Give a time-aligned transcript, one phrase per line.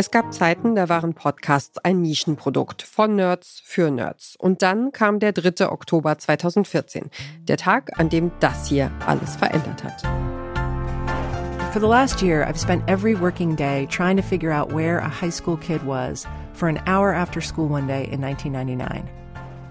[0.00, 4.36] Es gab Zeiten, da waren Podcasts ein Nischenprodukt von Nerds für Nerds.
[4.38, 5.72] Und dann kam der 3.
[5.72, 7.10] Oktober 2014,
[7.40, 10.02] der Tag, an dem das hier alles verändert hat.
[11.72, 15.08] For the last year, I've spent every working day trying to figure out where a
[15.08, 19.02] high school kid was for an hour after school one day in 1999.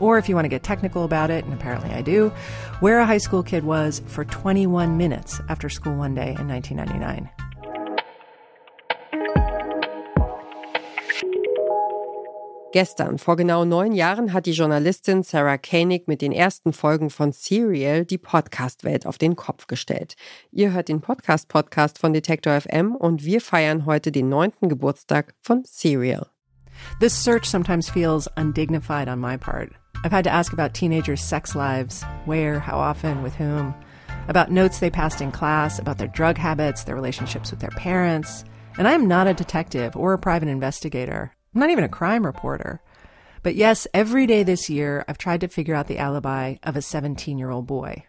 [0.00, 2.32] Or if you want to get technical about it, and apparently I do,
[2.80, 7.45] where a high school kid was for 21 minutes after school one day in 1999.
[12.76, 17.32] Gestern, vor genau neun Jahren, hat die Journalistin Sarah Koenig mit den ersten Folgen von
[17.32, 20.14] Serial die Podcast-Welt auf den Kopf gestellt.
[20.52, 25.62] Ihr hört den Podcast-Podcast von Detektor FM und wir feiern heute den neunten Geburtstag von
[25.64, 26.26] Serial.
[27.00, 29.70] This search sometimes feels undignified on my part.
[30.04, 33.74] I've had to ask about teenagers' sex lives where, how often, with whom,
[34.28, 38.44] about notes they passed in class, about their drug habits, their relationships with their parents.
[38.76, 41.35] And I am not a detective or a private investigator.
[41.56, 42.82] I'm not even a crime reporter.
[43.42, 46.82] But yes, every day this year, I've tried to figure out the alibi of a
[46.82, 48.04] 17 year old boy.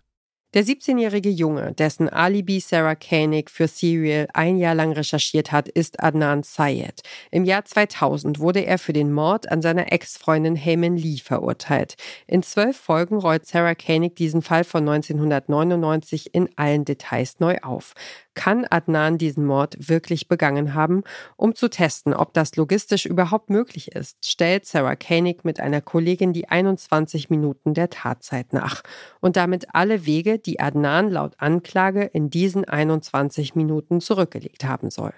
[0.53, 6.02] Der 17-jährige Junge, dessen Alibi Sarah Koenig für Serial ein Jahr lang recherchiert hat, ist
[6.02, 7.02] Adnan Syed.
[7.31, 11.95] Im Jahr 2000 wurde er für den Mord an seiner Ex-Freundin Heyman Lee verurteilt.
[12.28, 17.94] In zwölf Folgen rollt Sarah Koenig diesen Fall von 1999 in allen Details neu auf
[18.38, 21.04] kann Adnan diesen Mord wirklich begangen haben?
[21.38, 26.34] Um zu testen, ob das logistisch überhaupt möglich ist, stellt Sarah Koenig mit einer Kollegin
[26.34, 28.84] die 21 Minuten der Tatzeit nach
[29.22, 35.14] und damit alle Wege, die Adnan laut Anklage in diesen 21 Minuten zurückgelegt haben soll.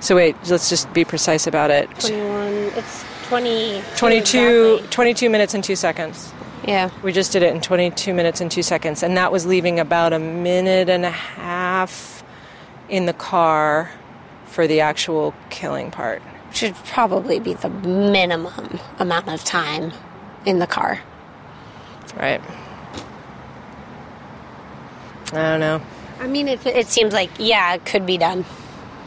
[0.00, 1.88] So wait, let's just be precise about it.
[1.98, 3.82] 21, it's 20.
[3.96, 6.32] 22, 22 minutes and 2 seconds.
[6.66, 6.90] Yeah.
[7.02, 10.12] We just did it in 22 minutes and 2 seconds and that was leaving about
[10.12, 12.22] a minute and a half
[12.88, 13.90] in the car
[14.46, 16.22] for the actual killing part?
[16.52, 19.92] Should probably be the minimum amount of time
[20.44, 21.00] in the car.
[22.16, 22.40] Right.
[25.32, 25.80] I don't know.
[26.20, 28.44] I mean, it, it seems like, yeah, it could be done,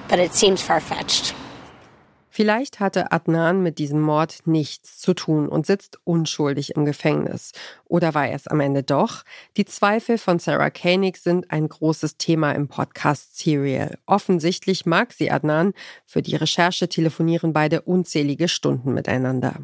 [0.08, 1.34] but it seems far fetched.
[2.40, 7.52] Vielleicht hatte Adnan mit diesem Mord nichts zu tun und sitzt unschuldig im Gefängnis.
[7.84, 9.24] Oder war er es am Ende doch?
[9.58, 13.98] Die Zweifel von Sarah Koenig sind ein großes Thema im Podcast Serial.
[14.06, 15.74] Offensichtlich mag sie Adnan.
[16.06, 19.56] Für die Recherche telefonieren beide unzählige Stunden miteinander.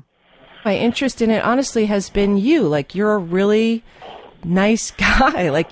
[0.65, 2.67] My interest in it honestly has been you.
[2.67, 3.83] Like you're a really
[4.43, 5.49] nice guy.
[5.49, 5.67] Like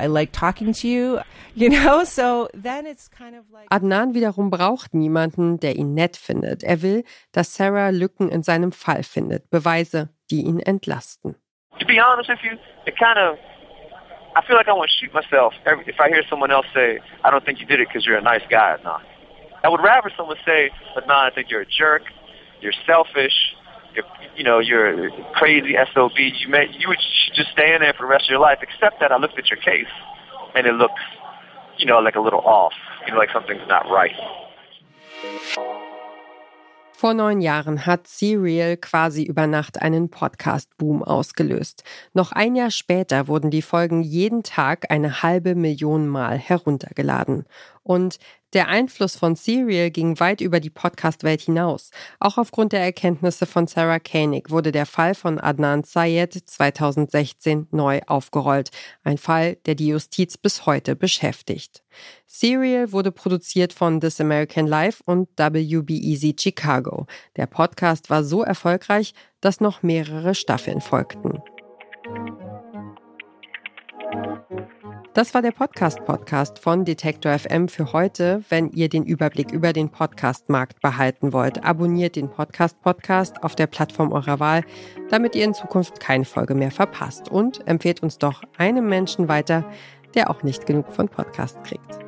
[0.00, 1.20] I like talking to you,
[1.54, 6.16] you know, so then it's kind of like Adnan wiederum braucht niemanden, der ihn nett
[6.16, 6.62] findet.
[6.64, 11.36] Er will, dass Sarah Lücken in seinem Fall findet, Beweise, die ihn entlasten.
[11.78, 13.38] To be honest with you, it kind of
[14.36, 17.00] I feel like I want to shoot myself every, if I hear someone else say,
[17.24, 19.02] I don't think you did it because you're a nice guy, Adnan.
[19.64, 22.02] I would rather someone say, Adnan, I think you're a jerk,
[22.60, 23.49] you're selfish,
[23.94, 24.04] you're,
[24.36, 26.18] you know, you're crazy SOB.
[26.18, 26.98] You may, you would
[27.34, 28.58] just stay in there for the rest of your life.
[28.62, 29.92] Except that I looked at your case,
[30.54, 31.02] and it looks,
[31.78, 32.74] you know, like a little off.
[33.06, 34.14] You know, like something's not right.
[37.00, 41.82] Vor neun Jahren hat Serial quasi über Nacht einen Podcast-Boom ausgelöst.
[42.12, 47.46] Noch ein Jahr später wurden die Folgen jeden Tag eine halbe Million Mal heruntergeladen.
[47.82, 48.18] Und
[48.52, 51.90] der Einfluss von Serial ging weit über die Podcast-Welt hinaus.
[52.18, 58.00] Auch aufgrund der Erkenntnisse von Sarah Koenig wurde der Fall von Adnan Syed 2016 neu
[58.06, 58.70] aufgerollt.
[59.04, 61.82] Ein Fall, der die Justiz bis heute beschäftigt.
[62.26, 67.06] Serial wurde produziert von This American Life und WBEZ Chicago.
[67.36, 71.40] Der Podcast war so erfolgreich, dass noch mehrere Staffeln folgten.
[75.12, 78.44] Das war der Podcast-Podcast von Detektor FM für heute.
[78.48, 84.12] Wenn ihr den Überblick über den Podcast-Markt behalten wollt, abonniert den Podcast-Podcast auf der Plattform
[84.12, 84.62] eurer Wahl,
[85.08, 87.28] damit ihr in Zukunft keine Folge mehr verpasst.
[87.28, 89.64] Und empfehlt uns doch einem Menschen weiter,
[90.14, 91.98] der auch nicht genug von Podcasts kriegt.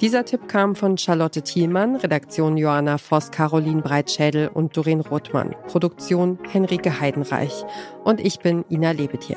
[0.00, 6.36] Dieser Tipp kam von Charlotte Thielmann, Redaktion Johanna Voss, Caroline Breitschädel und Doreen Rothmann, Produktion
[6.50, 7.64] Henrike Heidenreich.
[8.02, 9.36] Und ich bin Ina Lebetjew.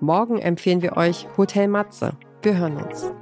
[0.00, 2.16] Morgen empfehlen wir euch Hotel Matze.
[2.42, 3.19] Wir hören uns.